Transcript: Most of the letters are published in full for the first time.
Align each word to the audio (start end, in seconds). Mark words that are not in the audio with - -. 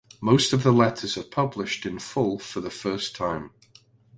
Most 0.19 0.51
of 0.51 0.63
the 0.63 0.71
letters 0.71 1.15
are 1.15 1.21
published 1.23 1.85
in 1.85 1.99
full 1.99 2.39
for 2.39 2.59
the 2.59 2.71
first 2.71 3.15
time. 3.15 3.51